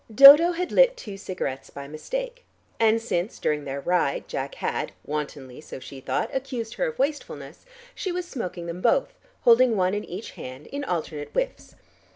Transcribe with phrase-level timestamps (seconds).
[0.11, 2.43] Dodo had lit two cigarettes by mistake,
[2.79, 7.67] and since, during their ride Jack had (wantonly, so she thought) accused her of wastefulness,
[7.93, 11.75] she was smoking them both, holding one in each hand, in alternate whiffs.